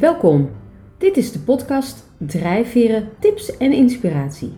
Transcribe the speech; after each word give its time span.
Welkom. 0.00 0.50
Dit 0.98 1.16
is 1.16 1.32
de 1.32 1.38
podcast 1.38 2.04
Drijfveren, 2.18 3.08
Tips 3.18 3.56
en 3.56 3.72
Inspiratie. 3.72 4.52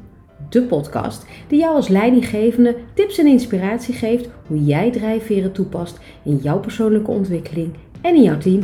De 0.48 0.62
podcast 0.62 1.26
die 1.48 1.58
jou 1.58 1.74
als 1.74 1.88
leidinggevende 1.88 2.76
tips 2.94 3.18
en 3.18 3.26
inspiratie 3.26 3.94
geeft 3.94 4.28
hoe 4.46 4.64
jij 4.64 4.90
drijfveren 4.90 5.52
toepast 5.52 6.00
in 6.24 6.36
jouw 6.36 6.60
persoonlijke 6.60 7.10
ontwikkeling 7.10 7.74
en 8.02 8.14
in 8.14 8.22
jouw 8.22 8.38
team. 8.38 8.60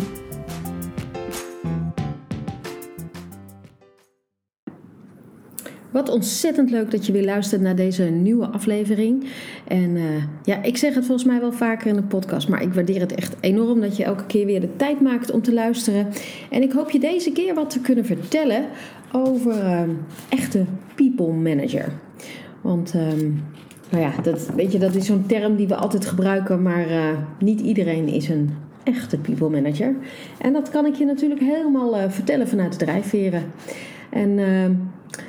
Wat 5.91 6.09
ontzettend 6.09 6.71
leuk 6.71 6.91
dat 6.91 7.07
je 7.07 7.13
weer 7.13 7.25
luistert 7.25 7.61
naar 7.61 7.77
deze 7.77 8.03
nieuwe 8.03 8.47
aflevering. 8.47 9.25
En 9.65 9.91
uh, 9.91 10.03
ja, 10.43 10.63
ik 10.63 10.77
zeg 10.77 10.95
het 10.95 11.07
volgens 11.07 11.27
mij 11.27 11.41
wel 11.41 11.53
vaker 11.53 11.87
in 11.87 11.95
de 11.95 12.03
podcast, 12.03 12.49
maar 12.49 12.63
ik 12.63 12.75
waardeer 12.75 13.01
het 13.01 13.15
echt 13.15 13.37
enorm 13.41 13.81
dat 13.81 13.97
je 13.97 14.05
elke 14.05 14.27
keer 14.27 14.47
weer 14.47 14.61
de 14.61 14.77
tijd 14.77 15.01
maakt 15.01 15.31
om 15.31 15.43
te 15.43 15.53
luisteren. 15.53 16.07
En 16.51 16.63
ik 16.63 16.73
hoop 16.73 16.91
je 16.91 16.99
deze 16.99 17.33
keer 17.33 17.55
wat 17.55 17.71
te 17.71 17.81
kunnen 17.81 18.05
vertellen 18.05 18.65
over 19.13 19.57
uh, 19.57 19.81
echte 20.29 20.65
people 20.95 21.33
manager. 21.33 21.93
Want 22.61 22.95
um, 22.95 23.43
nou 23.91 24.03
ja, 24.03 24.13
dat, 24.23 24.51
weet 24.55 24.73
je, 24.73 24.79
dat 24.79 24.95
is 24.95 25.07
zo'n 25.07 25.27
term 25.27 25.57
die 25.57 25.69
we 25.69 25.77
altijd 25.77 26.07
gebruiken, 26.07 26.63
maar 26.63 26.91
uh, 26.91 27.09
niet 27.39 27.61
iedereen 27.61 28.09
is 28.09 28.29
een 28.29 28.51
echte 28.85 29.19
people 29.19 29.49
manager. 29.49 29.95
En 30.39 30.53
dat 30.53 30.71
kan 30.71 30.87
ik 30.87 30.95
je 30.95 31.05
natuurlijk 31.05 31.41
helemaal 31.41 32.11
vertellen 32.11 32.49
vanuit 32.49 32.79
de 32.79 32.85
drijfveren. 32.85 33.43
En 34.11 34.39
ehm, 34.39 34.73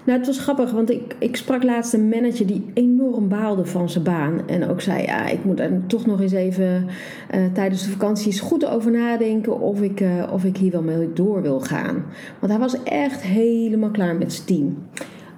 nou, 0.05 0.17
het 0.17 0.27
was 0.27 0.39
grappig, 0.39 0.71
want 0.71 0.91
ik, 0.91 1.15
ik 1.19 1.35
sprak 1.35 1.63
laatst 1.63 1.93
een 1.93 2.09
manager 2.09 2.45
die 2.45 2.65
enorm 2.73 3.27
baalde 3.27 3.65
van 3.65 3.89
zijn 3.89 4.03
baan. 4.03 4.47
En 4.47 4.69
ook 4.69 4.81
zei, 4.81 5.03
ja, 5.03 5.27
ik 5.27 5.43
moet 5.43 5.59
er 5.59 5.81
toch 5.87 6.05
nog 6.05 6.21
eens 6.21 6.31
even 6.31 6.85
uh, 7.35 7.45
tijdens 7.53 7.83
de 7.83 7.91
vakanties 7.91 8.39
goed 8.39 8.65
over 8.65 8.91
nadenken 8.91 9.59
of 9.59 9.81
ik, 9.81 9.99
uh, 9.99 10.23
of 10.31 10.43
ik 10.43 10.57
hier 10.57 10.71
wel 10.71 10.81
mee 10.81 11.13
door 11.13 11.41
wil 11.41 11.59
gaan. 11.59 12.03
Want 12.39 12.51
hij 12.51 12.61
was 12.61 12.83
echt 12.83 13.21
helemaal 13.21 13.91
klaar 13.91 14.15
met 14.15 14.33
zijn 14.33 14.47
team. 14.47 14.77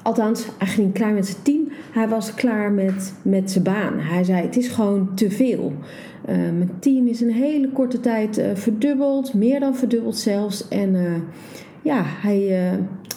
Althans, 0.03 0.45
hij 0.57 0.67
ging 0.67 0.93
klaar 0.93 1.13
met 1.13 1.25
zijn 1.25 1.43
team, 1.43 1.67
hij 1.91 2.07
was 2.07 2.33
klaar 2.33 2.71
met, 2.71 3.13
met 3.21 3.51
zijn 3.51 3.63
baan. 3.63 3.93
Hij 3.99 4.23
zei, 4.23 4.41
het 4.41 4.57
is 4.57 4.67
gewoon 4.67 5.15
te 5.15 5.31
veel. 5.31 5.73
Uh, 6.29 6.35
mijn 6.35 6.71
team 6.79 7.07
is 7.07 7.21
een 7.21 7.31
hele 7.31 7.69
korte 7.69 7.99
tijd 7.99 8.41
verdubbeld, 8.53 9.33
meer 9.33 9.59
dan 9.59 9.75
verdubbeld 9.75 10.17
zelfs. 10.17 10.67
En 10.67 10.95
ja, 11.81 12.03
hij 12.05 12.69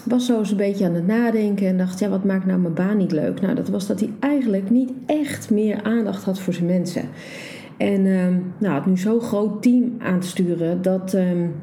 was 0.05 0.27
zo 0.27 0.39
eens 0.39 0.51
een 0.51 0.57
beetje 0.57 0.85
aan 0.85 0.95
het 0.95 1.07
nadenken 1.07 1.67
en 1.67 1.77
dacht, 1.77 1.99
ja, 1.99 2.09
wat 2.09 2.25
maakt 2.25 2.47
nou 2.47 2.59
mijn 2.59 2.75
baan 2.75 2.97
niet 2.97 3.13
leuk? 3.13 3.41
Nou, 3.41 3.55
dat 3.55 3.69
was 3.69 3.87
dat 3.87 4.01
hij 4.01 4.11
eigenlijk 4.21 4.71
niet 4.71 4.93
echt 5.07 5.51
meer 5.51 5.83
aandacht 5.83 6.25
had 6.25 6.41
voor 6.41 6.53
zijn 6.53 6.67
mensen. 6.67 7.09
En 7.77 8.07
um, 8.07 8.53
nou, 8.59 8.75
het 8.75 8.87
nu 8.87 8.97
zo'n 8.97 9.21
groot 9.21 9.63
team 9.63 9.93
aan 9.99 10.21
te 10.21 10.27
sturen 10.27 10.83
dat 10.83 11.15
um, 11.15 11.55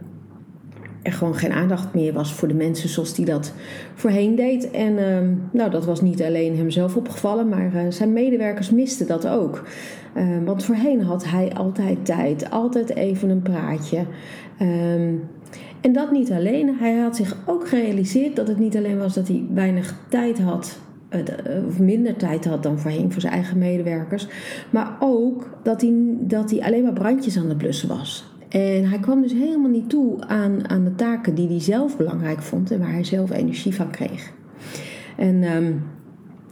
er 1.02 1.12
gewoon 1.12 1.36
geen 1.36 1.52
aandacht 1.52 1.94
meer 1.94 2.14
was 2.14 2.34
voor 2.34 2.48
de 2.48 2.54
mensen 2.54 2.90
zoals 2.90 3.18
hij 3.18 3.26
dat 3.26 3.54
voorheen 3.96 4.36
deed. 4.36 4.72
En 4.72 5.14
um, 5.14 5.50
nou, 5.52 5.70
dat 5.70 5.86
was 5.86 6.02
niet 6.02 6.24
alleen 6.24 6.58
hemzelf 6.58 6.96
opgevallen, 6.96 7.50
maar 7.50 7.72
uh, 7.76 7.82
zijn 7.90 8.14
medewerkers 8.14 8.70
misten 8.70 9.08
dat 9.08 9.28
ook. 9.28 9.64
want 10.46 10.66
voorheen 10.66 11.02
had 11.02 11.26
hij 11.26 11.54
altijd 11.54 12.06
tijd, 12.06 12.50
altijd 12.50 12.96
even 12.96 13.30
een 13.30 13.42
praatje. 13.42 14.06
En 15.82 15.94
dat 15.94 16.12
niet 16.12 16.32
alleen. 16.32 16.78
Hij 16.78 16.98
had 16.98 17.16
zich 17.16 17.38
ook 17.46 17.68
gerealiseerd 17.68 18.36
dat 18.36 18.48
het 18.48 18.60
niet 18.60 18.78
alleen 18.78 18.98
was 18.98 19.14
dat 19.14 19.28
hij 19.28 19.46
weinig 19.54 19.96
tijd 20.10 20.40
had, 20.40 20.80
eh, 21.10 21.20
eh, 21.20 21.66
of 21.68 21.80
minder 21.80 22.16
tijd 22.16 22.46
had 22.46 22.64
dan 22.64 22.80
voorheen 22.80 23.12
voor 23.12 23.22
zijn 23.22 23.34
eigen 23.34 23.58
medewerkers, 23.58 24.28
maar 24.70 24.98
ook 25.00 25.50
dat 25.64 25.82
hij, 25.82 25.94
dat 26.20 26.52
hij 26.52 26.62
alleen 26.62 26.84
maar 26.84 26.94
brandjes 26.94 27.38
aan 27.38 27.50
het 27.50 27.58
blussen 27.58 27.88
was. 27.88 28.31
En 28.52 28.86
hij 28.86 29.00
kwam 29.00 29.22
dus 29.22 29.34
helemaal 29.34 29.70
niet 29.70 29.90
toe 29.90 30.22
aan, 30.28 30.70
aan 30.70 30.84
de 30.84 30.96
taken 30.96 31.36
die 31.36 31.48
hij 31.48 31.60
zelf 31.60 31.98
belangrijk 31.98 32.42
vond 32.42 32.72
en 32.72 32.80
waar 32.80 32.92
hij 32.92 33.04
zelf 33.04 33.32
energie 33.32 33.76
van 33.76 33.90
kreeg. 33.90 34.32
En 35.18 35.44
um, 35.44 35.84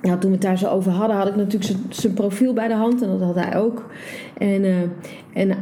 toen 0.01 0.19
we 0.19 0.31
het 0.31 0.41
daar 0.41 0.57
zo 0.57 0.67
over 0.67 0.91
hadden, 0.91 1.17
had 1.17 1.27
ik 1.27 1.35
natuurlijk 1.35 1.79
zijn 1.89 2.13
profiel 2.13 2.53
bij 2.53 2.67
de 2.67 2.73
hand 2.73 3.01
en 3.01 3.07
dat 3.07 3.21
had 3.21 3.35
hij 3.35 3.57
ook. 3.57 3.91
En, 4.37 4.63
uh, 4.63 4.77
en 5.33 5.57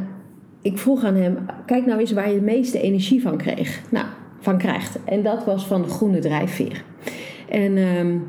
ik 0.62 0.78
vroeg 0.78 1.04
aan 1.04 1.14
hem: 1.14 1.38
kijk 1.66 1.86
nou 1.86 2.00
eens 2.00 2.12
waar 2.12 2.28
je 2.28 2.38
de 2.38 2.44
meeste 2.44 2.80
energie 2.80 3.22
van 3.22 3.36
kreeg. 3.36 3.80
Nou, 3.90 4.06
van 4.40 4.58
krijgt. 4.58 4.98
En 5.04 5.22
dat 5.22 5.44
was 5.44 5.66
van 5.66 5.82
de 5.82 5.88
groene 5.88 6.18
drijfveer. 6.18 6.84
En, 7.48 7.76
um, 7.76 8.24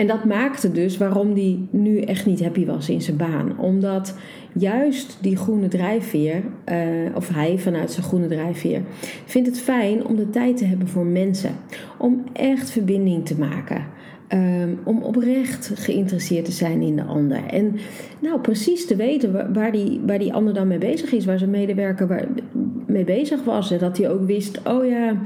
en 0.00 0.06
dat 0.06 0.24
maakte 0.24 0.72
dus 0.72 0.96
waarom 0.96 1.32
hij 1.32 1.58
nu 1.70 2.00
echt 2.00 2.26
niet 2.26 2.42
happy 2.42 2.66
was 2.66 2.88
in 2.88 3.02
zijn 3.02 3.16
baan. 3.16 3.58
Omdat 3.58 4.14
juist 4.52 5.18
die 5.20 5.36
groene 5.36 5.68
drijfveer, 5.68 6.42
uh, 6.72 6.76
of 7.14 7.28
hij 7.28 7.58
vanuit 7.58 7.92
zijn 7.92 8.06
groene 8.06 8.26
drijfveer, 8.26 8.82
vindt 9.24 9.48
het 9.48 9.60
fijn 9.60 10.06
om 10.06 10.16
de 10.16 10.30
tijd 10.30 10.56
te 10.56 10.64
hebben 10.64 10.88
voor 10.88 11.06
mensen. 11.06 11.50
Om 11.98 12.24
echt 12.32 12.70
verbinding 12.70 13.26
te 13.26 13.38
maken. 13.38 13.84
Um, 14.34 14.78
om 14.84 15.02
oprecht 15.02 15.72
geïnteresseerd 15.74 16.44
te 16.44 16.52
zijn 16.52 16.82
in 16.82 16.96
de 16.96 17.04
ander. 17.04 17.44
En 17.44 17.76
nou, 18.20 18.40
precies 18.40 18.86
te 18.86 18.96
weten 18.96 19.52
waar, 19.52 19.72
die, 19.72 20.00
waar 20.06 20.18
die 20.18 20.32
ander 20.32 20.54
dan 20.54 20.68
mee 20.68 20.78
bezig 20.78 21.12
is, 21.12 21.24
waar 21.24 21.38
zijn 21.38 21.50
medewerker 21.50 22.06
waar, 22.06 22.28
mee 22.86 23.04
bezig 23.04 23.44
was. 23.44 23.70
En 23.70 23.78
dat 23.78 23.98
hij 23.98 24.10
ook 24.10 24.26
wist: 24.26 24.60
oh 24.64 24.86
ja, 24.86 25.16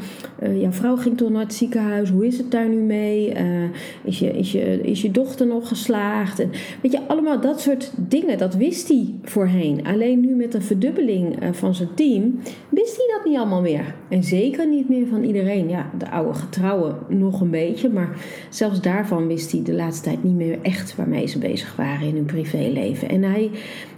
uh, 0.43 0.61
jouw 0.61 0.73
vrouw 0.73 0.97
ging 0.97 1.17
toch 1.17 1.31
naar 1.31 1.43
het 1.43 1.55
ziekenhuis, 1.55 2.11
hoe 2.11 2.27
is 2.27 2.39
het 2.39 2.51
daar 2.51 2.69
nu 2.69 2.77
mee? 2.77 3.35
Uh, 3.35 3.65
is, 4.05 4.19
je, 4.19 4.31
is, 4.31 4.53
je, 4.53 4.81
is 4.81 5.03
je 5.03 5.11
dochter 5.11 5.47
nog 5.47 5.69
geslaagd? 5.69 6.45
Weet 6.83 6.93
je, 6.93 7.01
allemaal 7.07 7.41
dat 7.41 7.61
soort 7.61 7.93
dingen, 7.97 8.39
dat 8.39 8.55
wist 8.55 8.89
hij 8.89 9.15
voorheen. 9.23 9.87
Alleen 9.87 10.21
nu 10.21 10.35
met 10.35 10.53
de 10.53 10.61
verdubbeling 10.61 11.43
uh, 11.43 11.49
van 11.53 11.75
zijn 11.75 11.95
team, 11.95 12.41
wist 12.69 12.97
hij 12.97 13.17
dat 13.17 13.25
niet 13.25 13.39
allemaal 13.39 13.63
meer. 13.63 13.95
En 14.09 14.23
zeker 14.23 14.69
niet 14.69 14.89
meer 14.89 15.07
van 15.07 15.23
iedereen. 15.25 15.69
Ja, 15.69 15.91
de 15.99 16.11
oude 16.11 16.35
getrouwen 16.35 16.97
nog 17.09 17.41
een 17.41 17.51
beetje, 17.51 17.89
maar 17.89 18.17
zelfs 18.49 18.81
daar 18.81 18.95
daarvan 18.95 19.27
wist 19.27 19.53
hij 19.53 19.63
de 19.63 19.73
laatste 19.73 20.05
tijd 20.05 20.25
niet 20.25 20.35
meer 20.35 20.59
echt 20.63 20.97
waarmee 20.97 21.27
ze 21.27 21.39
bezig 21.39 21.77
waren 21.77 22.09
in 22.09 22.15
hun 22.15 22.25
privéleven. 22.25 22.84
En 22.93 23.23
hij, 23.23 23.51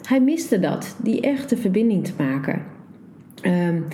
hij 0.08 0.20
miste 0.20 0.60
dat, 0.60 0.96
die 1.02 1.20
echte 1.20 1.56
verbinding 1.56 2.04
te 2.04 2.12
maken. 2.18 2.62
Um, 3.42 3.84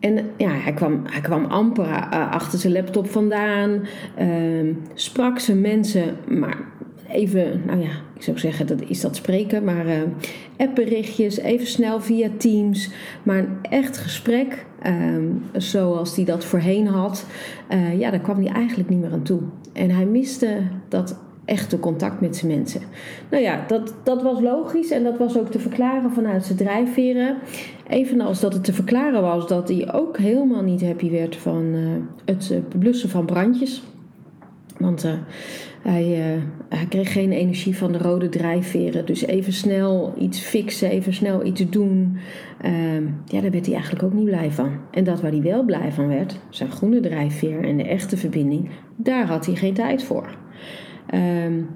en 0.00 0.30
ja, 0.36 0.50
hij 0.50 0.72
kwam, 0.72 1.00
hij 1.04 1.20
kwam 1.20 1.44
amper 1.44 1.86
uh, 1.86 2.30
achter 2.30 2.58
zijn 2.58 2.72
laptop 2.72 3.10
vandaan, 3.10 3.86
um, 4.20 4.82
sprak 4.94 5.38
zijn 5.38 5.60
mensen, 5.60 6.16
maar 6.28 6.56
even, 7.08 7.62
nou 7.66 7.80
ja, 7.80 7.90
ik 8.14 8.22
zou 8.22 8.38
zeggen, 8.38 8.66
dat 8.66 8.80
is 8.86 9.00
dat 9.00 9.16
spreken, 9.16 9.64
maar 9.64 9.86
uh, 9.86 10.02
appberichtjes, 10.56 11.38
even 11.38 11.66
snel 11.66 12.00
via 12.00 12.28
Teams, 12.36 12.90
maar 13.22 13.38
een 13.38 13.58
echt 13.62 13.96
gesprek, 13.96 14.66
um, 14.86 15.42
zoals 15.52 16.16
hij 16.16 16.24
dat 16.24 16.44
voorheen 16.44 16.86
had, 16.86 17.26
uh, 17.72 17.98
ja, 17.98 18.10
daar 18.10 18.20
kwam 18.20 18.44
hij 18.44 18.52
eigenlijk 18.52 18.88
niet 18.88 19.00
meer 19.00 19.12
aan 19.12 19.22
toe. 19.22 19.40
En 19.72 19.90
hij 19.90 20.06
miste 20.06 20.58
dat 20.88 21.18
echte 21.44 21.78
contact 21.78 22.20
met 22.20 22.36
zijn 22.36 22.56
mensen. 22.56 22.80
Nou 23.30 23.42
ja, 23.42 23.64
dat, 23.66 23.94
dat 24.02 24.22
was 24.22 24.40
logisch 24.40 24.90
en 24.90 25.02
dat 25.02 25.18
was 25.18 25.38
ook 25.38 25.50
te 25.50 25.58
verklaren 25.58 26.10
vanuit 26.10 26.44
zijn 26.44 26.58
drijfveren. 26.58 27.36
Evenals 27.88 28.40
dat 28.40 28.52
het 28.52 28.64
te 28.64 28.72
verklaren 28.72 29.22
was 29.22 29.48
dat 29.48 29.68
hij 29.68 29.92
ook 29.92 30.18
helemaal 30.18 30.62
niet 30.62 30.82
happy 30.82 31.10
werd 31.10 31.36
van 31.36 31.64
uh, 31.64 31.88
het 32.24 32.52
blussen 32.78 33.08
van 33.08 33.24
brandjes. 33.24 33.82
Want 34.78 35.04
uh, 35.04 35.12
hij, 35.82 36.04
hij, 36.68 36.86
kreeg 36.88 37.12
geen 37.12 37.32
energie 37.32 37.76
van 37.76 37.92
de 37.92 37.98
rode 37.98 38.28
drijfveren. 38.28 39.06
Dus 39.06 39.26
even 39.26 39.52
snel 39.52 40.14
iets 40.18 40.40
fixen, 40.40 40.90
even 40.90 41.14
snel 41.14 41.44
iets 41.44 41.70
doen. 41.70 42.16
Uh, 42.64 42.94
ja, 43.26 43.40
daar 43.40 43.50
werd 43.50 43.66
hij 43.66 43.74
eigenlijk 43.74 44.04
ook 44.04 44.12
niet 44.12 44.24
blij 44.24 44.50
van. 44.50 44.70
En 44.90 45.04
dat 45.04 45.20
waar 45.20 45.30
hij 45.30 45.42
wel 45.42 45.64
blij 45.64 45.92
van 45.92 46.08
werd, 46.08 46.38
zijn 46.48 46.70
groene 46.70 47.00
drijfveer 47.00 47.64
en 47.64 47.76
de 47.76 47.84
echte 47.84 48.16
verbinding, 48.16 48.68
daar 48.96 49.26
had 49.26 49.46
hij 49.46 49.54
geen 49.54 49.74
tijd 49.74 50.02
voor. 50.04 50.36
Um, 51.14 51.68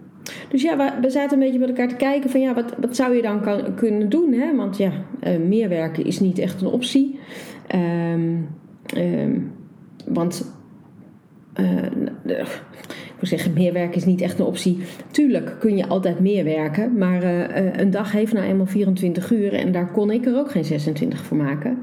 dus 0.49 0.63
ja, 0.63 0.99
we, 1.01 1.11
zaten 1.11 1.33
een 1.33 1.45
beetje 1.45 1.59
met 1.59 1.69
elkaar 1.69 1.89
te 1.89 1.97
kijken 1.97 2.31
van 2.31 2.41
ja, 2.41 2.55
wat, 2.55 2.75
wat 2.81 2.97
zou 2.97 3.15
je 3.15 3.23
dan 3.23 3.43
kunnen 3.75 4.09
doen? 4.09 4.33
Hè? 4.33 4.57
Want 4.57 4.77
ja, 4.77 4.93
uh, 5.23 5.39
meer 5.39 5.69
werken 5.69 6.05
is 6.05 6.21
niet 6.21 6.39
echt 6.39 6.61
een 6.61 6.67
optie. 6.67 7.19
Um, 7.75 8.49
um, 8.97 9.53
want 10.07 10.55
uh, 11.61 11.83
ik 13.15 13.25
wil 13.29 13.39
zeggen, 13.39 13.53
meer 13.53 13.73
werken 13.73 13.97
is 13.97 14.05
niet 14.05 14.21
echt 14.21 14.39
een 14.39 14.47
optie. 14.47 14.79
Tuurlijk 15.11 15.57
kun 15.59 15.77
je 15.77 15.87
altijd 15.87 16.21
meer 16.21 16.45
werken, 16.45 16.99
maar 16.99 17.25
uh, 17.25 17.77
een 17.77 17.91
dag 17.91 18.13
heeft 18.13 18.33
nou 18.33 18.47
eenmaal 18.47 18.67
24 18.67 19.31
uur 19.31 19.55
en 19.55 19.73
daar 19.73 19.91
kon 19.91 20.11
ik 20.11 20.27
er 20.27 20.37
ook 20.37 20.51
geen 20.51 20.65
26 20.65 21.25
voor 21.25 21.37
maken. 21.37 21.79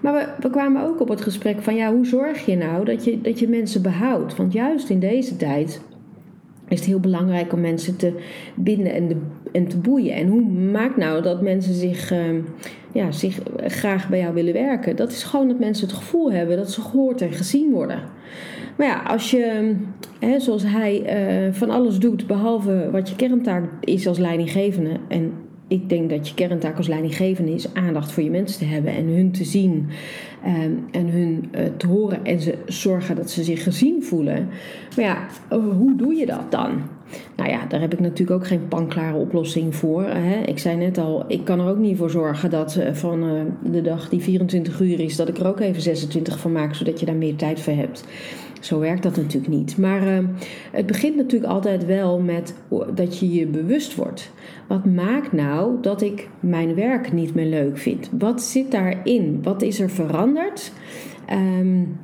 Maar 0.00 0.12
we, 0.12 0.26
we, 0.40 0.50
kwamen 0.50 0.82
ook 0.82 1.00
op 1.00 1.08
het 1.08 1.20
gesprek 1.20 1.62
van 1.62 1.74
ja, 1.74 1.92
hoe 1.92 2.06
zorg 2.06 2.46
je 2.46 2.56
nou 2.56 2.84
dat 2.84 3.04
je, 3.04 3.20
dat 3.20 3.38
je 3.38 3.48
mensen 3.48 3.82
behoudt? 3.82 4.36
Want 4.36 4.52
juist 4.52 4.90
in 4.90 4.98
deze 4.98 5.36
tijd 5.36 5.80
is 6.72 6.78
het 6.78 6.88
heel 6.88 7.00
belangrijk 7.00 7.52
om 7.52 7.60
mensen 7.60 7.96
te 7.96 8.12
binden 8.54 8.92
en, 8.92 9.08
de, 9.08 9.16
en 9.52 9.68
te 9.68 9.78
boeien. 9.78 10.14
En 10.14 10.28
hoe 10.28 10.42
maakt 10.50 10.96
nou 10.96 11.22
dat 11.22 11.42
mensen 11.42 11.74
zich, 11.74 12.12
uh, 12.12 12.18
ja, 12.92 13.10
zich 13.10 13.40
graag 13.66 14.08
bij 14.08 14.18
jou 14.18 14.34
willen 14.34 14.52
werken? 14.52 14.96
Dat 14.96 15.10
is 15.10 15.22
gewoon 15.22 15.48
dat 15.48 15.58
mensen 15.58 15.86
het 15.86 15.96
gevoel 15.96 16.32
hebben 16.32 16.56
dat 16.56 16.70
ze 16.70 16.80
gehoord 16.80 17.20
en 17.20 17.32
gezien 17.32 17.70
worden. 17.70 18.00
Maar 18.76 18.86
ja, 18.86 19.02
als 19.02 19.30
je, 19.30 19.74
hè, 20.18 20.40
zoals 20.40 20.62
hij, 20.66 21.02
uh, 21.46 21.52
van 21.52 21.70
alles 21.70 21.98
doet 21.98 22.26
behalve 22.26 22.88
wat 22.92 23.08
je 23.08 23.16
kerntaak 23.16 23.64
is 23.80 24.06
als 24.06 24.18
leidinggevende. 24.18 24.96
En 25.08 25.32
ik 25.72 25.88
denk 25.88 26.10
dat 26.10 26.28
je 26.28 26.34
kerntaak 26.34 26.76
als 26.76 26.88
leidinggevende 26.88 27.52
is 27.52 27.74
aandacht 27.74 28.12
voor 28.12 28.22
je 28.22 28.30
mensen 28.30 28.58
te 28.58 28.64
hebben 28.64 28.92
en 28.92 29.06
hun 29.06 29.32
te 29.32 29.44
zien 29.44 29.88
um, 30.46 30.84
en 30.90 31.08
hun 31.08 31.50
uh, 31.54 31.60
te 31.76 31.86
horen 31.86 32.24
en 32.24 32.40
ze 32.40 32.58
zorgen 32.66 33.16
dat 33.16 33.30
ze 33.30 33.44
zich 33.44 33.62
gezien 33.62 34.02
voelen. 34.02 34.48
Maar 34.96 35.04
ja, 35.04 35.26
hoe 35.56 35.96
doe 35.96 36.14
je 36.14 36.26
dat 36.26 36.50
dan? 36.50 36.82
Nou 37.36 37.50
ja, 37.50 37.66
daar 37.66 37.80
heb 37.80 37.92
ik 37.92 38.00
natuurlijk 38.00 38.40
ook 38.40 38.46
geen 38.46 38.68
panklare 38.68 39.16
oplossing 39.16 39.74
voor. 39.74 40.04
Hè. 40.04 40.40
Ik 40.40 40.58
zei 40.58 40.76
net 40.76 40.98
al, 40.98 41.24
ik 41.28 41.44
kan 41.44 41.60
er 41.60 41.68
ook 41.68 41.78
niet 41.78 41.96
voor 41.96 42.10
zorgen 42.10 42.50
dat 42.50 42.76
uh, 42.76 42.92
van 42.92 43.24
uh, 43.24 43.42
de 43.72 43.82
dag 43.82 44.08
die 44.08 44.20
24 44.20 44.80
uur 44.80 45.00
is, 45.00 45.16
dat 45.16 45.28
ik 45.28 45.38
er 45.38 45.46
ook 45.46 45.60
even 45.60 45.82
26 45.82 46.38
van 46.38 46.52
maak, 46.52 46.74
zodat 46.74 47.00
je 47.00 47.06
daar 47.06 47.14
meer 47.14 47.36
tijd 47.36 47.60
voor 47.60 47.72
hebt. 47.72 48.04
Zo 48.62 48.78
werkt 48.78 49.02
dat 49.02 49.16
natuurlijk 49.16 49.52
niet. 49.52 49.78
Maar 49.78 50.06
uh, 50.06 50.28
het 50.72 50.86
begint 50.86 51.16
natuurlijk 51.16 51.52
altijd 51.52 51.86
wel 51.86 52.20
met 52.20 52.54
dat 52.94 53.18
je 53.18 53.32
je 53.32 53.46
bewust 53.46 53.94
wordt. 53.94 54.32
Wat 54.68 54.84
maakt 54.84 55.32
nou 55.32 55.80
dat 55.80 56.02
ik 56.02 56.28
mijn 56.40 56.74
werk 56.74 57.12
niet 57.12 57.34
meer 57.34 57.46
leuk 57.46 57.78
vind? 57.78 58.10
Wat 58.18 58.42
zit 58.42 58.70
daarin? 58.70 59.40
Wat 59.42 59.62
is 59.62 59.80
er 59.80 59.90
veranderd? 59.90 60.72
Um, 61.32 61.98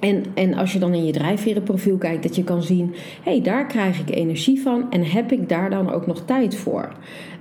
en, 0.00 0.24
en 0.34 0.54
als 0.54 0.72
je 0.72 0.78
dan 0.78 0.94
in 0.94 1.04
je 1.04 1.12
drijfverenprofiel 1.12 1.96
kijkt, 1.96 2.22
dat 2.22 2.36
je 2.36 2.44
kan 2.44 2.62
zien: 2.62 2.94
hé, 3.22 3.30
hey, 3.32 3.42
daar 3.42 3.66
krijg 3.66 4.00
ik 4.00 4.10
energie 4.10 4.60
van 4.60 4.90
en 4.90 5.04
heb 5.04 5.32
ik 5.32 5.48
daar 5.48 5.70
dan 5.70 5.92
ook 5.92 6.06
nog 6.06 6.24
tijd 6.24 6.54
voor? 6.54 6.92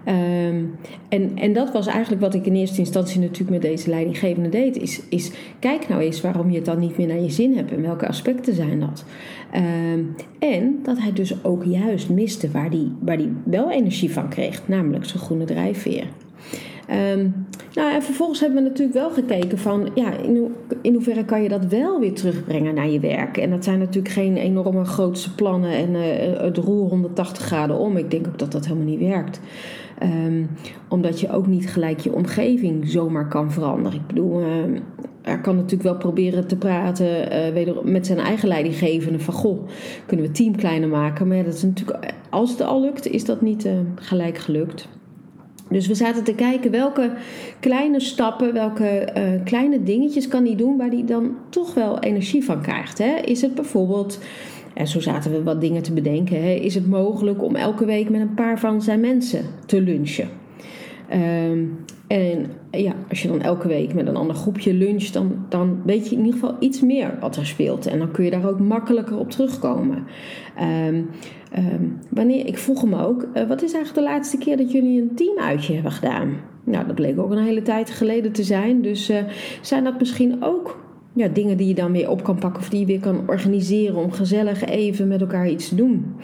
Um, 0.07 0.75
en, 1.09 1.31
en 1.35 1.53
dat 1.53 1.71
was 1.71 1.87
eigenlijk 1.87 2.21
wat 2.21 2.33
ik 2.33 2.45
in 2.45 2.55
eerste 2.55 2.79
instantie 2.79 3.19
natuurlijk 3.19 3.49
met 3.49 3.61
deze 3.61 3.89
leidinggevende 3.89 4.49
deed. 4.49 4.77
Is, 4.77 5.01
is 5.09 5.31
kijk 5.59 5.89
nou 5.89 6.01
eens 6.01 6.21
waarom 6.21 6.49
je 6.49 6.55
het 6.55 6.65
dan 6.65 6.79
niet 6.79 6.97
meer 6.97 7.07
naar 7.07 7.21
je 7.21 7.29
zin 7.29 7.55
hebt 7.55 7.71
en 7.71 7.81
welke 7.81 8.07
aspecten 8.07 8.53
zijn 8.53 8.79
dat. 8.79 9.05
Um, 9.55 10.15
en 10.39 10.79
dat 10.83 10.99
hij 10.99 11.13
dus 11.13 11.43
ook 11.43 11.63
juist 11.63 12.09
miste 12.09 12.51
waar 12.51 12.69
hij 12.69 12.91
waar 12.99 13.17
die 13.17 13.31
wel 13.43 13.71
energie 13.71 14.11
van 14.11 14.29
kreeg, 14.29 14.67
namelijk 14.67 15.05
zijn 15.05 15.23
groene 15.23 15.45
drijfveer. 15.45 16.07
Um, 16.89 17.47
nou, 17.73 17.93
en 17.93 18.03
vervolgens 18.03 18.39
hebben 18.39 18.63
we 18.63 18.69
natuurlijk 18.69 18.97
wel 18.97 19.09
gekeken 19.09 19.57
van, 19.57 19.89
ja, 19.93 20.11
in, 20.81 20.93
hoeverre 20.93 21.25
kan 21.25 21.43
je 21.43 21.49
dat 21.49 21.65
wel 21.65 21.99
weer 21.99 22.13
terugbrengen 22.13 22.73
naar 22.73 22.89
je 22.89 22.99
werk? 22.99 23.37
En 23.37 23.49
dat 23.49 23.63
zijn 23.63 23.79
natuurlijk 23.79 24.13
geen 24.13 24.37
enorme 24.37 24.85
grootste 24.85 25.35
plannen 25.35 25.71
en 25.71 25.89
uh, 25.89 26.39
het 26.39 26.57
roer 26.57 26.89
180 26.89 27.43
graden 27.43 27.77
om. 27.77 27.97
Ik 27.97 28.11
denk 28.11 28.27
ook 28.27 28.39
dat 28.39 28.51
dat 28.51 28.65
helemaal 28.65 28.87
niet 28.87 28.99
werkt. 28.99 29.39
Um, 30.03 30.49
omdat 30.89 31.19
je 31.19 31.31
ook 31.31 31.47
niet 31.47 31.69
gelijk 31.69 31.99
je 31.99 32.13
omgeving 32.13 32.89
zomaar 32.89 33.27
kan 33.27 33.51
veranderen. 33.51 33.99
Ik 33.99 34.07
bedoel, 34.07 34.41
uh, 34.41 34.47
er 35.21 35.41
kan 35.41 35.55
natuurlijk 35.55 35.83
wel 35.83 35.97
proberen 35.97 36.47
te 36.47 36.57
praten 36.57 37.07
uh, 37.57 37.83
met 37.83 38.05
zijn 38.05 38.19
eigen 38.19 38.47
leidinggevende 38.47 39.19
van 39.19 39.33
goh, 39.33 39.67
kunnen 40.05 40.25
we 40.25 40.31
team 40.31 40.55
kleiner 40.55 40.89
maken? 40.89 41.27
Maar 41.27 41.43
dat 41.43 41.53
is 41.53 41.63
natuurlijk, 41.63 42.13
als 42.29 42.51
het 42.51 42.61
al 42.61 42.81
lukt, 42.81 43.07
is 43.07 43.25
dat 43.25 43.41
niet 43.41 43.69
gelijk 43.95 44.37
gelukt. 44.37 44.87
Dus 45.69 45.87
we 45.87 45.95
zaten 45.95 46.23
te 46.23 46.33
kijken 46.33 46.71
welke 46.71 47.11
kleine 47.59 47.99
stappen, 47.99 48.53
welke 48.53 49.09
uh, 49.17 49.43
kleine 49.43 49.83
dingetjes 49.83 50.27
kan 50.27 50.45
hij 50.45 50.55
doen 50.55 50.77
waar 50.77 50.89
hij 50.89 51.05
dan 51.05 51.35
toch 51.49 51.73
wel 51.73 51.99
energie 51.99 52.43
van 52.43 52.61
krijgt. 52.61 52.97
Hè? 52.97 53.15
Is 53.15 53.41
het 53.41 53.55
bijvoorbeeld, 53.55 54.19
en 54.73 54.87
zo 54.87 54.99
zaten 54.99 55.31
we 55.31 55.43
wat 55.43 55.61
dingen 55.61 55.81
te 55.81 55.93
bedenken, 55.93 56.43
hè? 56.43 56.51
is 56.51 56.75
het 56.75 56.87
mogelijk 56.87 57.43
om 57.43 57.55
elke 57.55 57.85
week 57.85 58.09
met 58.09 58.21
een 58.21 58.33
paar 58.33 58.59
van 58.59 58.81
zijn 58.81 58.99
mensen 58.99 59.45
te 59.65 59.81
lunchen? 59.81 60.29
Um, 61.13 61.85
en 62.07 62.45
ja, 62.71 62.93
als 63.09 63.21
je 63.21 63.27
dan 63.27 63.41
elke 63.41 63.67
week 63.67 63.93
met 63.93 64.07
een 64.07 64.15
ander 64.15 64.35
groepje 64.35 64.73
luncht, 64.73 65.13
dan, 65.13 65.45
dan 65.49 65.81
weet 65.85 66.09
je 66.09 66.15
in 66.15 66.25
ieder 66.25 66.39
geval 66.39 66.55
iets 66.59 66.81
meer 66.81 67.17
wat 67.19 67.35
er 67.35 67.45
speelt. 67.45 67.85
En 67.85 67.99
dan 67.99 68.11
kun 68.11 68.23
je 68.23 68.31
daar 68.31 68.47
ook 68.47 68.59
makkelijker 68.59 69.17
op 69.17 69.31
terugkomen. 69.31 70.03
Um, 70.87 71.09
um, 71.57 71.99
wanneer, 72.09 72.45
ik 72.45 72.57
vroeg 72.57 72.81
hem 72.81 72.93
ook, 72.93 73.27
uh, 73.33 73.47
wat 73.47 73.61
is 73.61 73.73
eigenlijk 73.73 74.05
de 74.05 74.13
laatste 74.13 74.37
keer 74.37 74.57
dat 74.57 74.71
jullie 74.71 75.01
een 75.01 75.15
teamuitje 75.15 75.73
hebben 75.73 75.91
gedaan? 75.91 76.37
Nou, 76.63 76.85
dat 76.85 76.95
bleek 76.95 77.19
ook 77.19 77.31
een 77.31 77.43
hele 77.43 77.61
tijd 77.61 77.89
geleden 77.89 78.31
te 78.31 78.43
zijn. 78.43 78.81
Dus 78.81 79.09
uh, 79.09 79.17
zijn 79.61 79.83
dat 79.83 79.99
misschien 79.99 80.43
ook 80.43 80.79
ja, 81.13 81.27
dingen 81.27 81.57
die 81.57 81.67
je 81.67 81.73
dan 81.73 81.91
weer 81.91 82.09
op 82.09 82.23
kan 82.23 82.39
pakken 82.39 82.61
of 82.61 82.69
die 82.69 82.79
je 82.79 82.85
weer 82.85 82.99
kan 82.99 83.23
organiseren 83.27 83.95
om 83.95 84.11
gezellig 84.11 84.65
even 84.65 85.07
met 85.07 85.21
elkaar 85.21 85.49
iets 85.49 85.69
te 85.69 85.75
doen? 85.75 86.15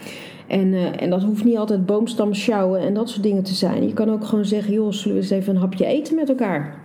En, 0.46 0.72
uh, 0.72 1.02
en 1.02 1.10
dat 1.10 1.22
hoeft 1.22 1.44
niet 1.44 1.56
altijd 1.56 1.86
boomstam 1.86 2.34
sjouwen 2.34 2.80
en 2.80 2.94
dat 2.94 3.08
soort 3.08 3.22
dingen 3.22 3.42
te 3.42 3.54
zijn. 3.54 3.86
Je 3.86 3.92
kan 3.92 4.10
ook 4.10 4.24
gewoon 4.24 4.44
zeggen, 4.44 4.72
joh, 4.72 4.92
zullen 4.92 5.16
we 5.16 5.22
eens 5.22 5.30
even 5.30 5.54
een 5.54 5.60
hapje 5.60 5.86
eten 5.86 6.14
met 6.14 6.28
elkaar? 6.28 6.82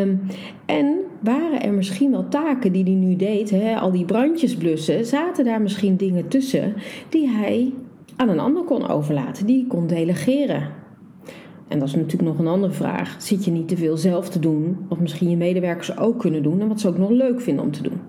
Um, 0.00 0.20
en 0.66 1.05
waren 1.20 1.62
er 1.62 1.72
misschien 1.72 2.10
wel 2.10 2.28
taken 2.28 2.72
die 2.72 2.84
hij 2.84 2.92
nu 2.92 3.16
deed, 3.16 3.50
hè, 3.50 3.76
al 3.76 3.92
die 3.92 4.04
brandjes 4.04 4.56
blussen, 4.56 5.06
zaten 5.06 5.44
daar 5.44 5.62
misschien 5.62 5.96
dingen 5.96 6.28
tussen 6.28 6.74
die 7.08 7.28
hij 7.28 7.72
aan 8.16 8.28
een 8.28 8.40
ander 8.40 8.62
kon 8.62 8.88
overlaten, 8.88 9.46
die 9.46 9.58
hij 9.58 9.68
kon 9.68 9.86
delegeren. 9.86 10.84
En 11.68 11.78
dat 11.78 11.88
is 11.88 11.94
natuurlijk 11.94 12.30
nog 12.30 12.38
een 12.38 12.46
andere 12.46 12.72
vraag. 12.72 13.16
Zit 13.18 13.44
je 13.44 13.50
niet 13.50 13.68
te 13.68 13.76
veel 13.76 13.96
zelf 13.96 14.28
te 14.28 14.38
doen? 14.38 14.76
Of 14.88 14.98
misschien 14.98 15.30
je 15.30 15.36
medewerkers 15.36 15.98
ook 15.98 16.18
kunnen 16.18 16.42
doen 16.42 16.60
en 16.60 16.68
wat 16.68 16.80
ze 16.80 16.88
ook 16.88 16.98
nog 16.98 17.10
leuk 17.10 17.40
vinden 17.40 17.64
om 17.64 17.70
te 17.70 17.82
doen. 17.82 18.00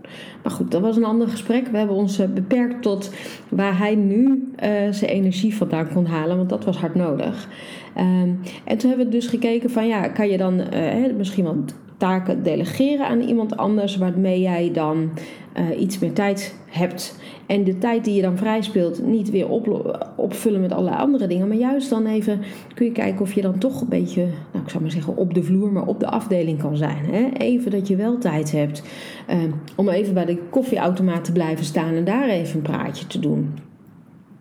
Maar 0.44 0.52
goed, 0.52 0.72
dat 0.72 0.82
was 0.82 0.98
een 0.98 1.06
ander 1.06 1.28
gesprek. 1.28 1.68
We 1.68 1.78
hebben 1.78 1.96
ons 1.96 2.20
eh, 2.20 2.28
beperkt 2.28 2.82
tot 2.82 3.12
waar 3.50 3.78
hij 3.78 3.96
nu 3.96 4.26
uh, 4.26 4.70
zijn 4.92 5.12
energie 5.12 5.56
vandaan 5.56 5.94
kon 5.94 6.06
halen, 6.06 6.38
want 6.38 6.50
dat 6.50 6.66
was 6.66 6.78
hard 6.78 6.96
nodig. 6.96 7.50
Um, 7.98 8.40
en 8.66 8.78
toen 8.78 8.90
hebben 8.90 9.08
we 9.08 9.12
dus 9.12 9.28
gekeken 9.28 9.70
van 9.70 9.88
ja, 9.88 10.08
kan 10.08 10.30
je 10.30 10.38
dan 10.38 10.62
uh, 10.74 11.16
misschien 11.18 11.44
wel 11.44 11.64
taken 11.98 12.44
delegeren 12.44 13.08
aan 13.08 13.22
iemand 13.22 13.58
anders, 13.58 13.98
waarmee 13.98 14.42
jij 14.42 14.72
dan 14.74 15.10
uh, 15.58 15.82
iets 15.82 16.00
meer 16.00 16.14
tijd 16.14 16.56
hebt. 16.66 17.20
En 17.46 17.64
de 17.64 17.78
tijd 17.78 18.06
die 18.06 18.16
je 18.16 18.22
dan 18.22 18.38
vrij 18.38 18.62
speelt, 18.62 19.06
niet 19.06 19.30
weer 19.30 19.50
op, 19.50 19.98
opvullen 20.16 20.62
met 20.62 20.72
allerlei 20.72 20.98
andere 20.98 21.28
dingen. 21.28 21.48
Maar 21.48 21.58
juist 21.58 21.90
dan 21.90 22.06
even 22.06 22.42
kun 22.74 22.86
je 22.86 22.92
kijken 22.92 23.22
of 23.22 23.34
je 23.34 23.42
dan 23.42 23.58
toch 23.58 23.82
een 23.82 23.90
beetje, 23.90 24.22
nou 24.52 24.64
ik 24.64 24.70
zou 24.70 24.82
maar 24.82 24.92
zeggen, 24.92 25.18
op 25.18 25.34
de 25.34 25.44
vloer, 25.44 25.72
maar 25.72 25.88
op 25.88 26.00
de 26.00 26.08
afdeling 26.08 26.60
kan 26.60 26.78
zijn. 26.78 27.06
Hè? 27.06 27.30
Even 27.38 27.72
dat 27.72 27.88
je 27.88 27.96
wel 27.96 28.18
tijd 28.18 28.52
hebt 28.52 28.84
uh, 29.30 29.38
om 29.76 29.90
even 29.90 30.14
bij 30.14 30.26
de 30.26 30.38
koffieautomaat 30.50 31.24
te 31.24 31.32
blijven 31.32 31.66
staan 31.66 31.94
en 31.94 32.04
daar 32.04 32.30
even 32.30 32.56
een 32.56 32.62
praatje 32.62 33.08
te 33.08 33.20
doen. 33.20 33.54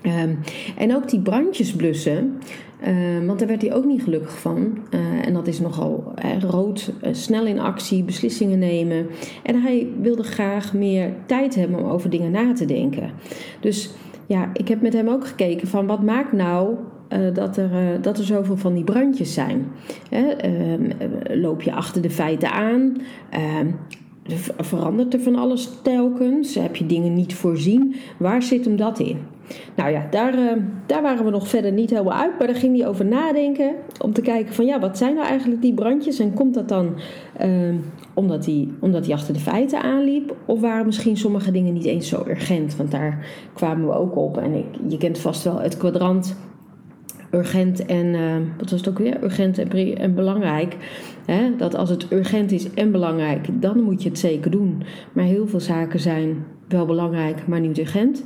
Um, 0.07 0.39
en 0.77 0.95
ook 0.95 1.09
die 1.09 1.21
brandjes 1.21 1.73
blussen, 1.73 2.39
uh, 2.89 3.27
want 3.27 3.39
daar 3.39 3.49
werd 3.49 3.63
hij 3.63 3.75
ook 3.75 3.85
niet 3.85 4.03
gelukkig 4.03 4.39
van. 4.39 4.79
Uh, 4.91 5.27
en 5.27 5.35
dat 5.35 5.47
is 5.47 5.61
nogal 5.61 6.13
rood, 6.41 6.93
snel 7.11 7.47
in 7.47 7.61
actie, 7.61 8.05
beslissingen 8.05 8.59
nemen. 8.59 9.07
En 9.43 9.63
hij 9.63 9.89
wilde 10.01 10.23
graag 10.23 10.75
meer 10.75 11.13
tijd 11.27 11.55
hebben 11.55 11.79
om 11.79 11.91
over 11.91 12.11
dingen 12.11 12.31
na 12.31 12.53
te 12.53 12.65
denken. 12.65 13.11
Dus 13.61 13.91
ja, 14.27 14.51
ik 14.53 14.69
heb 14.69 14.83
met 14.83 14.93
hem 14.93 15.09
ook 15.09 15.27
gekeken 15.27 15.69
van 15.69 15.87
wat 15.87 16.03
maakt 16.03 16.33
nou 16.33 16.75
dat, 17.33 17.57
er, 17.57 18.03
dat 18.03 18.19
er 18.19 18.25
zoveel 18.25 18.57
van 18.57 18.75
die 18.75 18.85
brandjes 18.85 19.35
zijn. 19.35 19.67
Ehm, 20.11 20.91
loop 21.41 21.63
je 21.63 21.73
achter 21.73 22.03
de 22.03 22.11
feiten 22.11 22.51
aan? 22.51 22.97
Ehm, 23.31 23.71
verandert 24.59 25.15
er 25.15 25.21
van 25.21 25.37
alles 25.37 25.71
telkens? 25.83 26.55
Heb 26.55 26.77
je 26.77 26.87
dingen 26.87 27.15
niet 27.15 27.35
voorzien? 27.35 27.95
Waar 28.19 28.43
zit 28.43 28.65
hem 28.65 28.77
dat 28.77 28.99
in? 28.99 29.19
Nou 29.77 29.91
ja, 29.91 30.07
daar, 30.11 30.39
uh, 30.39 30.53
daar 30.87 31.03
waren 31.03 31.25
we 31.25 31.31
nog 31.31 31.49
verder 31.49 31.73
niet 31.73 31.91
helemaal 31.91 32.19
uit, 32.19 32.39
maar 32.39 32.47
daar 32.47 32.57
ging 32.57 32.79
hij 32.79 32.89
over 32.89 33.07
nadenken. 33.07 33.75
Om 34.01 34.13
te 34.13 34.21
kijken 34.21 34.55
van 34.55 34.67
ja, 34.67 34.81
wat 34.81 34.99
zijn 34.99 35.15
nou 35.15 35.27
eigenlijk 35.27 35.63
die 35.63 35.75
brandjes? 35.75 36.19
En 36.19 36.35
komt 36.35 36.55
dat 36.55 36.69
dan 36.69 36.95
uh, 37.45 37.75
omdat, 38.15 38.47
hij, 38.47 38.69
omdat 38.81 39.07
hij 39.07 39.15
achter 39.15 39.35
de 39.35 39.41
feiten 39.41 39.83
aanliep? 39.83 40.35
Of 40.45 40.61
waren 40.61 40.87
misschien 40.87 41.17
sommige 41.17 41.51
dingen 41.51 41.73
niet 41.73 41.85
eens 41.85 42.09
zo 42.09 42.25
urgent? 42.29 42.77
Want 42.77 42.91
daar 42.91 43.27
kwamen 43.55 43.87
we 43.87 43.95
ook 43.95 44.17
op. 44.17 44.39
En 44.39 44.53
ik, 44.53 44.67
je 44.89 44.97
kent 44.97 45.19
vast 45.19 45.45
wel 45.45 45.61
het 45.61 45.77
kwadrant 45.77 46.37
urgent 47.31 47.87
en, 47.87 48.07
uh, 48.07 48.35
wat 48.59 48.71
was 48.71 48.81
het 48.81 48.89
ook 48.89 48.99
weer? 48.99 49.25
Urgent 49.25 49.59
en, 49.59 49.97
en 49.97 50.15
belangrijk. 50.15 50.77
Hè? 51.27 51.57
Dat 51.57 51.75
als 51.75 51.91
het 51.91 52.13
urgent 52.13 52.53
is 52.53 52.73
en 52.75 52.93
belangrijk, 52.93 53.49
dan 53.63 53.83
moet 53.83 54.03
je 54.03 54.09
het 54.09 54.19
zeker 54.19 54.51
doen. 54.51 54.83
Maar 55.13 55.25
heel 55.25 55.47
veel 55.47 55.61
zaken 55.61 56.01
zijn 56.01 56.45
wel 56.69 56.87
belangrijk, 56.87 57.47
maar 57.47 57.61
niet 57.61 57.79
urgent. 57.79 58.25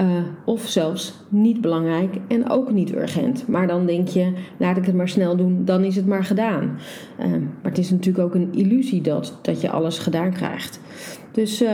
Uh, 0.00 0.06
of 0.44 0.68
zelfs 0.68 1.14
niet 1.28 1.60
belangrijk 1.60 2.16
en 2.28 2.50
ook 2.50 2.70
niet 2.70 2.94
urgent. 2.94 3.48
Maar 3.48 3.66
dan 3.66 3.86
denk 3.86 4.08
je, 4.08 4.32
laat 4.56 4.76
ik 4.76 4.84
het 4.84 4.94
maar 4.94 5.08
snel 5.08 5.36
doen, 5.36 5.64
dan 5.64 5.84
is 5.84 5.96
het 5.96 6.06
maar 6.06 6.24
gedaan. 6.24 6.78
Uh, 7.20 7.26
maar 7.30 7.70
het 7.70 7.78
is 7.78 7.90
natuurlijk 7.90 8.24
ook 8.24 8.34
een 8.34 8.52
illusie 8.52 9.00
dat, 9.00 9.38
dat 9.42 9.60
je 9.60 9.70
alles 9.70 9.98
gedaan 9.98 10.32
krijgt. 10.32 10.80
Dus 11.32 11.62
uh, 11.62 11.68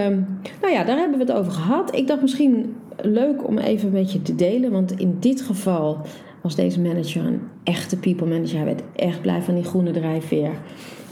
nou 0.61 0.73
ja, 0.73 0.85
daar 0.85 0.99
hebben 0.99 1.19
we 1.19 1.25
het 1.25 1.33
over 1.33 1.53
gehad. 1.53 1.95
Ik 1.95 2.07
dacht 2.07 2.21
misschien 2.21 2.75
leuk 3.03 3.49
om 3.49 3.59
even 3.59 3.91
met 3.91 4.13
je 4.13 4.23
te 4.23 4.35
delen, 4.35 4.71
want 4.71 4.99
in 4.99 5.17
dit 5.21 5.41
geval 5.41 6.01
was 6.45 6.55
deze 6.55 6.81
manager 6.81 7.25
een 7.25 7.41
echte 7.63 7.97
people 7.97 8.27
manager. 8.27 8.57
Hij 8.57 8.65
werd 8.65 8.83
echt 8.97 9.21
blij 9.21 9.43
van 9.43 9.55
die 9.55 9.65
groene 9.65 9.91
drijfveer. 9.91 10.51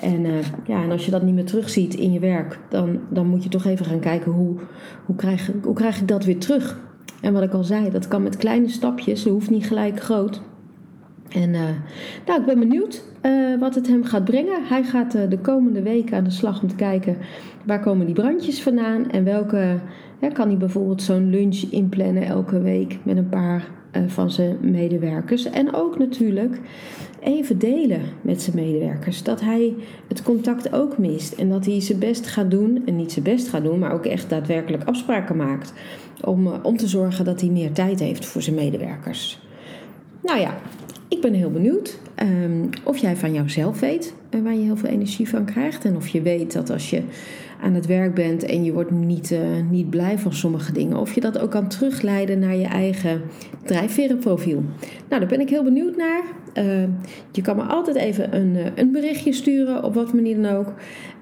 En, 0.01 0.25
uh, 0.25 0.33
ja, 0.67 0.83
en 0.83 0.91
als 0.91 1.05
je 1.05 1.11
dat 1.11 1.23
niet 1.23 1.35
meer 1.35 1.45
terugziet 1.45 1.95
in 1.95 2.13
je 2.13 2.19
werk, 2.19 2.59
dan, 2.69 3.01
dan 3.09 3.27
moet 3.27 3.43
je 3.43 3.49
toch 3.49 3.65
even 3.65 3.85
gaan 3.85 4.01
kijken 4.01 4.33
hoe, 4.33 4.57
hoe, 5.05 5.17
krijg, 5.17 5.51
hoe 5.63 5.75
krijg 5.75 6.01
ik 6.01 6.09
dat 6.09 6.25
weer 6.25 6.39
terug. 6.39 6.81
En 7.21 7.33
wat 7.33 7.43
ik 7.43 7.53
al 7.53 7.65
zei, 7.65 7.91
dat 7.91 8.09
kan 8.09 8.23
met 8.23 8.37
kleine 8.37 8.69
stapjes, 8.69 9.25
het 9.25 9.33
hoeft 9.33 9.51
niet 9.51 9.67
gelijk 9.67 10.01
groot. 10.01 10.41
En 11.29 11.49
uh, 11.49 11.61
nou, 12.27 12.41
ik 12.41 12.47
ben 12.47 12.59
benieuwd 12.59 13.05
uh, 13.23 13.61
wat 13.61 13.75
het 13.75 13.89
hem 13.89 14.05
gaat 14.05 14.25
brengen. 14.25 14.65
Hij 14.65 14.85
gaat 14.85 15.13
de 15.13 15.39
komende 15.43 15.83
weken 15.83 16.17
aan 16.17 16.25
de 16.25 16.31
slag 16.31 16.63
om 16.63 16.69
te 16.69 16.75
kijken 16.75 17.17
waar 17.67 17.81
komen 17.81 18.07
die 18.07 18.15
brandjes 18.15 18.63
vandaan 18.63 19.11
en 19.11 19.25
welke. 19.25 19.79
kan 20.33 20.49
hij 20.49 20.57
bijvoorbeeld 20.57 21.03
zo'n 21.03 21.31
lunch 21.31 21.63
inplannen 21.71 22.23
elke 22.23 22.61
week 22.61 22.99
met 23.03 23.17
een 23.17 23.29
paar 23.29 23.57
eh, 23.59 23.82
van 24.07 24.31
zijn 24.31 24.57
medewerkers. 24.61 25.45
En 25.45 25.75
ook 25.75 25.99
natuurlijk 25.99 26.61
even 27.21 27.59
delen 27.59 28.01
met 28.21 28.43
zijn 28.43 28.57
medewerkers. 28.57 29.23
Dat 29.23 29.41
hij 29.41 29.75
het 30.09 30.23
contact 30.23 30.73
ook 30.73 30.99
mist. 30.99 31.33
En 31.33 31.49
dat 31.49 31.67
hij 31.67 31.81
zijn 31.81 31.99
best 31.99 32.27
gaat 32.27 32.51
doen. 32.51 32.83
En 32.87 32.97
niet 32.97 33.13
zijn 33.13 33.25
best 33.25 33.49
gaat 33.49 33.63
doen, 33.63 33.79
maar 33.79 33.93
ook 33.93 34.07
echt 34.07 34.31
daadwerkelijk 34.31 34.85
afspraken 34.85 35.37
maakt. 35.37 35.73
Om, 36.25 36.47
eh, 36.47 36.53
om 36.63 36.77
te 36.77 36.89
zorgen 36.89 37.25
dat 37.25 37.41
hij 37.41 37.51
meer 37.51 37.73
tijd 37.73 38.01
heeft 38.01 38.27
voor 38.27 38.43
zijn 38.43 38.57
medewerkers. 38.57 39.41
Nou 40.23 40.41
ja, 40.41 40.55
ik 41.09 41.21
ben 41.21 41.35
heel 41.35 41.51
benieuwd 41.51 41.99
um, 42.23 42.69
of 42.83 42.97
jij 42.97 43.17
van 43.17 43.33
jouzelf 43.33 43.81
weet 43.81 44.15
uh, 44.31 44.43
waar 44.43 44.55
je 44.55 44.65
heel 44.65 44.77
veel 44.77 44.89
energie 44.89 45.29
van 45.29 45.45
krijgt. 45.45 45.85
En 45.85 45.97
of 45.97 46.09
je 46.09 46.23
weet 46.23 46.53
dat 46.53 46.71
als 46.71 46.91
je 46.91 47.03
aan 47.63 47.75
het 47.75 47.87
werk 47.87 48.15
bent 48.15 48.45
en 48.45 48.65
je 48.65 48.73
wordt 48.73 48.91
niet, 48.91 49.31
uh, 49.31 49.39
niet 49.71 49.91
blij 49.91 50.19
van 50.19 50.33
sommige 50.33 50.73
dingen, 50.73 50.97
of 50.97 51.15
je 51.15 51.21
dat 51.21 51.39
ook 51.39 51.51
kan 51.51 51.69
terugleiden 51.69 52.39
naar 52.39 52.57
je 52.57 52.67
eigen 52.67 53.23
drijfverenprofiel. 53.65 54.63
Nou, 55.09 55.21
daar 55.21 55.27
ben 55.27 55.41
ik 55.41 55.49
heel 55.49 55.65
benieuwd 55.65 55.97
naar. 55.97 56.23
Uh, 56.55 56.89
je 57.31 57.43
kan 57.43 57.57
me 57.57 57.63
altijd 57.63 57.97
even 57.97 58.37
een, 58.37 58.57
een 58.75 58.93
berichtje 58.93 59.33
sturen, 59.33 59.85
op 59.85 59.95
wat 59.95 60.13
manier 60.13 60.43
dan 60.43 60.53
ook. 60.53 60.73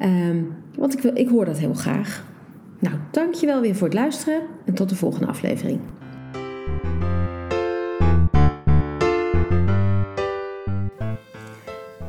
Um, 0.03 0.55
want 0.75 0.93
ik, 0.93 1.01
wil, 1.01 1.13
ik 1.15 1.29
hoor 1.29 1.45
dat 1.45 1.59
heel 1.59 1.75
graag. 1.75 2.25
Nou, 2.79 2.95
dankjewel 3.11 3.61
weer 3.61 3.75
voor 3.75 3.87
het 3.87 3.97
luisteren 3.97 4.41
en 4.65 4.75
tot 4.75 4.89
de 4.89 4.97
volgende 4.97 5.27
aflevering. 5.27 5.81